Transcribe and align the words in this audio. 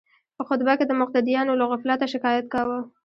په 0.37 0.43
خطبه 0.47 0.73
کې 0.77 0.85
د 0.87 0.93
مقتدیانو 1.01 1.53
له 1.59 1.65
غفلته 1.71 2.05
شکایت 2.13 2.45
کاوه. 2.53 2.79